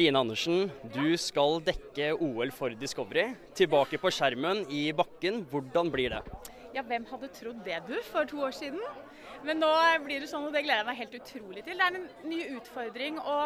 Line 0.00 0.16
Andersen, 0.16 0.70
du 0.94 1.12
skal 1.20 1.58
dekke 1.60 2.14
OL 2.24 2.48
for 2.56 2.72
Discovery. 2.80 3.34
Tilbake 3.58 3.98
på 4.00 4.08
skjermen 4.14 4.62
i 4.72 4.86
bakken. 4.96 5.42
Hvordan 5.50 5.90
blir 5.92 6.14
det? 6.14 6.20
Ja, 6.72 6.80
hvem 6.88 7.04
hadde 7.10 7.28
trodd 7.36 7.58
det, 7.66 7.82
du, 7.84 7.98
for 8.08 8.24
to 8.30 8.40
år 8.46 8.54
siden? 8.56 8.80
Men 9.44 9.60
nå 9.60 9.68
blir 10.06 10.22
det 10.22 10.30
sånn, 10.30 10.46
og 10.48 10.56
det 10.56 10.62
gleder 10.64 10.80
jeg 10.80 10.88
meg 10.88 11.00
helt 11.02 11.18
utrolig 11.18 11.64
til. 11.66 11.76
Det 11.76 11.84
er 11.84 11.98
en 11.98 12.08
ny 12.30 12.38
utfordring 12.56 13.18
å, 13.20 13.36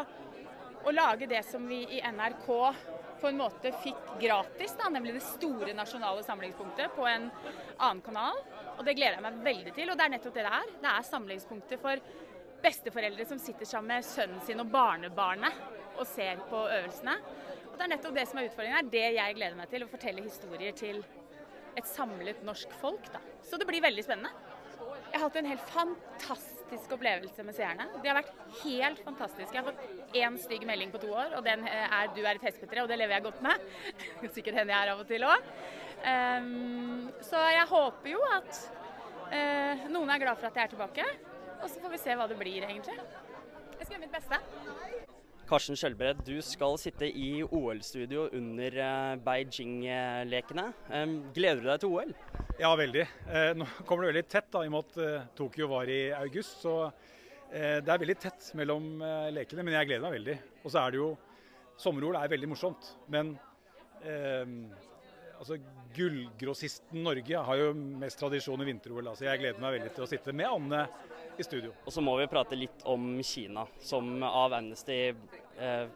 å 0.87 0.95
lage 0.95 1.27
det 1.31 1.41
som 1.49 1.67
vi 1.67 1.81
i 1.97 2.03
NRK 2.15 2.47
på 3.19 3.33
en 3.33 3.41
måte 3.41 3.73
fikk 3.83 4.15
gratis, 4.23 4.77
da, 4.79 4.93
nemlig 4.95 5.17
det 5.17 5.25
store 5.27 5.75
nasjonale 5.75 6.23
samlingspunktet 6.27 6.95
på 6.95 7.09
en 7.09 7.33
annen 7.81 8.05
kanal. 8.07 8.39
Og 8.77 8.87
det 8.87 8.95
gleder 8.95 9.19
jeg 9.19 9.27
meg 9.27 9.43
veldig 9.49 9.75
til. 9.75 9.91
Og 9.91 9.99
det 9.99 10.07
er 10.07 10.15
nettopp 10.15 10.39
det 10.39 10.47
det 10.47 10.55
er. 10.61 10.73
Det 10.85 10.95
er 10.95 11.11
samlingspunktet 11.11 11.83
for 11.83 12.07
besteforeldre 12.65 13.27
som 13.29 13.41
sitter 13.41 13.69
sammen 13.69 13.93
med 13.95 14.07
sønnen 14.07 14.41
sin 14.47 14.63
og 14.63 14.71
barnebarnet 14.73 15.59
og 15.99 16.07
ser 16.09 16.41
på 16.51 16.65
øvelsene. 16.65 17.19
Og 17.69 17.77
Det 17.77 17.85
er 17.85 17.93
nettopp 17.93 18.17
det 18.17 18.27
som 18.31 18.41
er 18.41 18.49
utfordringen 18.49 18.79
her. 18.79 18.91
Det 18.91 19.05
jeg 19.17 19.37
gleder 19.37 19.59
meg 19.59 19.71
til. 19.71 19.85
Å 19.85 19.91
fortelle 19.91 20.25
historier 20.25 20.75
til 20.79 21.03
et 21.75 21.89
samlet 21.91 22.43
norsk 22.47 22.75
folk. 22.81 23.09
Da. 23.13 23.23
Så 23.43 23.59
det 23.59 23.67
blir 23.69 23.83
veldig 23.83 24.05
spennende. 24.07 24.31
Jeg 25.11 25.21
har 25.21 25.29
hatt 25.29 25.37
en 25.39 25.47
helt 25.47 25.67
fantastisk 25.71 26.95
opplevelse 26.97 27.45
med 27.47 27.55
seerne. 27.55 27.87
De 28.03 28.11
har 28.11 28.17
vært 28.19 28.33
helt 28.63 29.03
fantastiske. 29.07 29.55
Jeg 29.55 29.63
har 29.63 29.69
fått 29.69 30.17
én 30.19 30.39
stygg 30.43 30.65
melding 30.67 30.91
på 30.95 31.03
to 31.05 31.13
år, 31.15 31.37
og 31.39 31.45
den 31.47 31.67
er 31.69 32.09
'du 32.15 32.23
er 32.25 32.35
et 32.35 32.47
hespetre', 32.47 32.83
og 32.83 32.89
det 32.89 32.99
lever 32.99 33.15
jeg 33.15 33.23
godt 33.23 33.43
med. 33.43 33.55
Sikkert 34.35 34.59
hende 34.59 34.73
jeg 34.73 34.83
er 34.83 34.93
av 34.93 35.01
og 35.01 35.07
til 35.07 35.23
òg. 35.23 35.39
Um, 35.39 36.11
ehm, 36.11 37.13
så 37.23 37.39
jeg 37.39 37.67
håper 37.71 38.11
jo 38.11 38.21
at 38.39 38.73
uh, 39.31 39.89
noen 39.91 40.11
er 40.11 40.19
glad 40.19 40.37
for 40.37 40.47
at 40.47 40.55
jeg 40.55 40.65
er 40.65 40.75
tilbake. 40.75 41.05
Og 41.65 41.71
så 41.73 41.81
får 41.81 41.95
vi 41.95 41.99
se 42.03 42.15
hva 42.19 42.29
det 42.29 42.37
blir, 42.37 42.65
egentlig. 42.67 42.95
Jeg 42.95 43.87
skal 43.87 43.95
gjøre 43.95 44.03
mitt 44.03 44.13
beste. 44.13 44.39
Karsten 45.49 45.79
Skjølbred, 45.81 46.21
du 46.25 46.37
skal 46.45 46.77
sitte 46.81 47.09
i 47.09 47.29
OL-studio 47.45 48.27
under 48.37 48.77
eh, 48.85 49.15
Beijing-lekene. 49.25 50.67
Gleder 51.37 51.63
du 51.63 51.69
deg 51.71 51.81
til 51.81 51.97
OL? 51.97 52.13
Ja, 52.61 52.75
veldig. 52.77 53.05
Eh, 53.29 53.51
nå 53.57 53.69
kommer 53.89 54.05
det 54.05 54.13
veldig 54.13 54.25
tett, 54.29 54.49
da, 54.53 54.63
i 54.65 54.69
og 54.69 54.75
med 54.77 54.89
at 54.89 55.01
eh, 55.05 55.27
Tokyo 55.41 55.69
var 55.73 55.89
i 55.89 56.01
august. 56.17 56.61
Så 56.65 56.77
det 57.55 57.87
er 57.87 58.01
veldig 58.03 58.17
tett 58.19 58.49
mellom 58.59 58.99
lekene, 59.31 59.63
men 59.63 59.77
jeg 59.77 59.87
gleder 59.87 60.03
meg 60.03 60.17
veldig. 60.17 60.35
Og 60.65 60.73
så 60.73 60.81
er 60.81 60.95
det 60.95 60.99
jo 60.99 61.11
Sommer-OL 61.79 62.17
er 62.19 62.33
veldig 62.33 62.49
morsomt, 62.51 62.89
men 63.13 63.35
eh, 64.03 64.47
altså, 65.39 65.59
Gullgrossisten 65.95 67.03
Norge 67.05 67.43
har 67.49 67.61
jo 67.61 67.73
mest 67.75 68.19
tradisjon 68.21 68.63
i 68.63 68.69
vinter-OL. 68.69 69.11
Altså, 69.13 69.27
jeg 69.29 69.43
gleder 69.43 69.63
meg 69.63 69.79
veldig 69.79 69.93
til 69.97 70.07
å 70.07 70.11
sitte 70.11 70.35
med 70.37 70.51
Anne 70.51 70.85
i 71.39 71.47
studio. 71.47 71.73
Og 71.85 71.93
så 71.95 72.03
må 72.05 72.17
vi 72.21 72.31
prate 72.31 72.59
litt 72.59 72.85
om 72.89 73.19
Kina, 73.27 73.67
som 73.83 74.23
av 74.27 74.55
Amnesty 74.57 74.99
eh, 75.11 75.87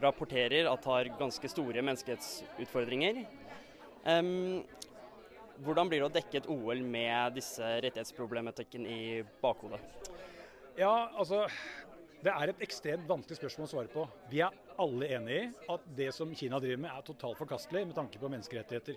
rapporterer 0.00 0.68
at 0.70 0.88
har 0.90 1.10
ganske 1.18 1.50
store 1.50 1.82
menneskerettsutfordringer. 1.84 3.24
Um, 4.04 4.64
hvordan 5.64 5.88
blir 5.88 6.02
det 6.02 6.08
å 6.08 6.14
dekke 6.14 6.40
et 6.40 6.50
OL 6.50 6.82
med 6.82 7.38
disse 7.38 7.62
rettighetsproblematikken 7.84 8.86
i 8.90 9.00
bakhodet? 9.42 9.80
Ja, 10.74 11.10
altså 11.14 11.46
Det 12.24 12.32
er 12.32 12.50
et 12.50 12.62
ekstremt 12.64 13.04
vanskelig 13.04 13.36
spørsmål 13.36 13.66
å 13.66 13.70
svare 13.70 13.90
på. 13.92 14.04
Vi 14.30 14.40
er 14.40 14.54
alle 14.80 15.10
enig 15.12 15.34
i 15.36 15.72
at 15.74 15.82
det 15.96 16.08
som 16.16 16.30
Kina 16.34 16.56
driver 16.62 16.80
med 16.80 16.90
er 16.90 17.04
totalt 17.04 17.36
forkastelig 17.36 17.82
med 17.84 17.96
tanke 17.98 18.18
på 18.18 18.30
menneskerettigheter. 18.32 18.96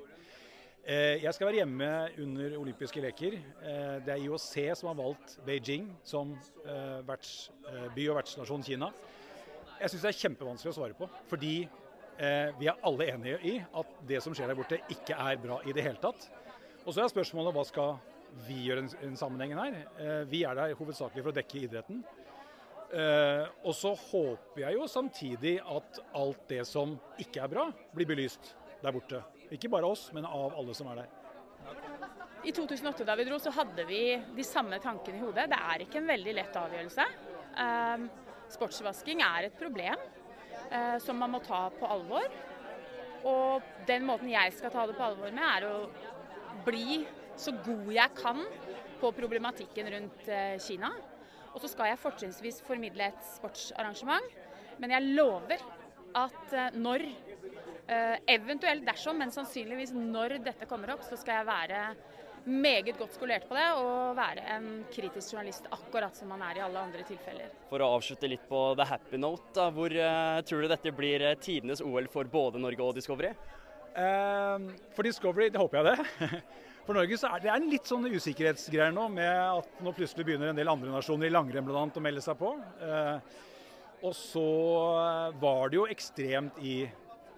Eh, 0.88 1.20
jeg 1.20 1.34
skal 1.36 1.50
være 1.50 1.60
hjemme 1.60 1.88
under 2.24 2.54
olympiske 2.62 3.02
leker. 3.04 3.34
Eh, 3.36 3.98
det 4.06 4.14
er 4.14 4.22
IOC 4.24 4.54
som 4.80 4.88
har 4.92 4.98
valgt 5.00 5.34
Beijing 5.46 5.90
som 6.08 6.32
eh, 6.64 7.02
by 7.96 8.06
og 8.08 8.20
vertsnasjon 8.22 8.64
Kina. 8.64 8.88
Jeg 9.82 9.92
syns 9.92 10.06
det 10.06 10.12
er 10.14 10.20
kjempevanskelig 10.22 10.72
å 10.72 10.78
svare 10.80 10.98
på, 10.98 11.10
fordi 11.30 11.58
vi 12.18 12.66
er 12.66 12.80
alle 12.82 13.06
enige 13.12 13.38
i 13.46 13.52
at 13.62 13.90
det 14.10 14.18
som 14.26 14.34
skjer 14.34 14.50
der 14.50 14.58
borte, 14.58 14.80
ikke 14.90 15.14
er 15.22 15.36
bra 15.38 15.60
i 15.70 15.74
det 15.76 15.84
hele 15.86 16.00
tatt. 16.02 16.24
Og 16.82 16.88
så 16.90 17.04
er 17.04 17.12
spørsmålet 17.12 17.54
hva 17.54 17.66
skal 17.70 17.92
vi 18.48 18.56
gjøre 18.66 18.88
i 18.88 19.04
den 19.04 19.20
sammenhengen 19.20 19.62
her. 19.62 20.24
Vi 20.26 20.40
er 20.42 20.58
der 20.58 20.74
hovedsakelig 20.80 21.22
for 21.22 21.30
å 21.30 21.36
dekke 21.38 21.60
idretten. 21.68 22.00
Og 23.62 23.78
så 23.78 23.92
håper 24.08 24.64
jeg 24.64 24.80
jo 24.80 24.90
samtidig 24.90 25.54
at 25.62 26.02
alt 26.18 26.42
det 26.50 26.64
som 26.66 26.98
ikke 27.22 27.46
er 27.46 27.54
bra, 27.54 27.68
blir 27.94 28.10
belyst 28.10 28.56
der 28.82 28.94
borte. 28.94 29.22
Ikke 29.54 29.70
bare 29.72 29.88
oss, 29.88 30.10
men 30.14 30.28
av 30.28 30.56
alle 30.58 30.76
som 30.76 30.90
er 30.92 31.02
der. 31.02 31.16
I 32.48 32.54
2008 32.56 33.06
da 33.08 33.16
vi 33.18 33.26
dro, 33.28 33.40
så 33.42 33.52
hadde 33.56 33.84
vi 33.90 34.02
de 34.36 34.46
samme 34.46 34.80
tankene 34.84 35.20
i 35.20 35.24
hodet. 35.24 35.48
Det 35.52 35.58
er 35.58 35.84
ikke 35.84 36.02
en 36.02 36.12
veldig 36.12 36.36
lett 36.38 36.60
avgjørelse. 36.60 37.08
Um, 37.58 38.06
sportsvasking 38.54 39.24
er 39.26 39.48
et 39.48 39.58
problem 39.60 39.98
uh, 39.98 40.98
som 41.04 41.18
man 41.20 41.34
må 41.34 41.42
ta 41.44 41.66
på 41.76 41.90
alvor. 41.90 42.28
Og 43.28 43.66
den 43.88 44.06
måten 44.08 44.30
jeg 44.32 44.54
skal 44.56 44.72
ta 44.72 44.86
det 44.88 44.96
på 45.00 45.08
alvor 45.08 45.34
med, 45.34 45.44
er 45.44 45.68
å 45.68 46.64
bli 46.68 47.02
så 47.38 47.54
god 47.66 47.92
jeg 47.94 48.16
kan 48.18 48.44
på 49.02 49.12
problematikken 49.18 49.92
rundt 49.96 50.30
uh, 50.30 50.56
Kina. 50.64 50.94
Og 51.54 51.64
så 51.64 51.72
skal 51.72 51.92
jeg 51.92 52.04
fortrinnsvis 52.04 52.62
formidle 52.68 53.10
et 53.10 53.26
sportsarrangement. 53.34 54.36
Men 54.78 54.94
jeg 54.94 55.16
lover 55.18 55.66
at 56.16 56.54
uh, 56.54 56.70
når 56.78 57.08
Eh, 57.28 57.37
eventuelt 57.88 58.84
dersom, 58.84 59.18
men 59.22 59.32
sannsynligvis 59.32 59.94
når 59.96 60.42
dette 60.44 60.68
kommer 60.68 60.92
opp, 60.96 61.06
så 61.08 61.16
skal 61.16 61.40
jeg 61.40 61.48
være 61.48 61.82
meget 62.48 62.96
godt 62.98 63.16
skolert 63.18 63.48
på 63.50 63.56
det 63.58 63.66
og 63.76 64.16
være 64.18 64.44
en 64.56 64.68
kritisk 64.92 65.34
journalist, 65.34 65.68
akkurat 65.74 66.16
som 66.16 66.30
man 66.32 66.44
er 66.48 66.60
i 66.60 66.64
alle 66.64 66.80
andre 66.80 67.04
tilfeller. 67.08 67.52
For 67.70 67.84
å 67.84 67.90
avslutte 67.98 68.30
litt 68.32 68.46
på 68.48 68.62
the 68.80 68.88
happy 68.88 69.20
note, 69.20 69.52
da, 69.56 69.68
hvor 69.74 69.92
uh, 69.92 70.40
tror 70.48 70.64
du 70.64 70.70
dette 70.72 70.94
blir 70.96 71.26
uh, 71.28 71.34
tidenes 71.44 71.84
OL 71.84 72.08
for 72.12 72.30
både 72.32 72.62
Norge 72.64 72.84
og 72.84 72.96
Discovery? 72.96 73.34
Uh, 73.98 74.72
for 74.96 75.08
Discovery, 75.08 75.50
det 75.52 75.62
håper 75.62 75.82
jeg 75.82 75.92
det. 75.92 76.32
For 76.88 76.96
Norge 76.96 77.18
så 77.20 77.28
er 77.36 77.42
det 77.44 77.50
en 77.52 77.66
litt 77.68 77.90
sånn 77.90 78.06
usikkerhetsgreier 78.08 78.94
nå, 78.96 79.10
med 79.12 79.28
at 79.28 79.82
nå 79.84 79.92
plutselig 79.92 80.24
begynner 80.24 80.54
en 80.54 80.56
del 80.56 80.70
andre 80.72 80.94
nasjoner 80.94 81.28
i 81.28 81.34
langrenn 81.36 81.66
bl.a. 81.68 81.82
å 81.84 82.04
melde 82.06 82.24
seg 82.24 82.38
på. 82.40 82.54
og 84.08 84.14
så 84.16 84.46
var 85.36 85.68
det 85.68 85.82
jo 85.82 85.84
ekstremt 85.92 86.62
i 86.64 86.78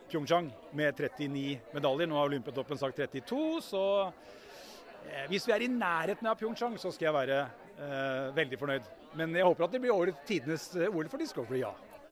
Pyeongchang 0.09 0.49
med 0.75 0.97
39 0.97 1.59
medaljer. 1.73 2.09
Nå 2.09 2.17
har 2.17 2.29
Olympiatoppen 2.31 2.79
sagt 2.81 2.97
32, 2.97 3.61
så 3.63 3.83
eh, 4.07 5.25
hvis 5.29 5.47
vi 5.47 5.53
er 5.55 5.65
i 5.65 5.71
nærheten 5.71 6.29
av 6.29 6.39
Pyeongchang, 6.39 6.77
så 6.81 6.91
skal 6.95 7.09
jeg 7.09 7.17
være 7.17 7.43
eh, 7.43 8.25
veldig 8.37 8.59
fornøyd. 8.61 8.89
Men 9.19 9.35
jeg 9.37 9.45
håper 9.45 9.67
at 9.67 9.75
det 9.75 9.83
blir 9.83 9.95
året 9.95 10.25
tidenes 10.27 10.69
eh, 10.77 10.89
OL 10.89 11.11
for 11.11 11.21
Discovery, 11.21 11.61
ja. 11.63 11.73